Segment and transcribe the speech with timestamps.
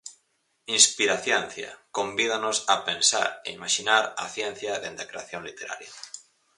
[0.77, 5.91] "Inspiraciencia" convídanos a pensar e imaxinar a ciencia dende a creación literaria.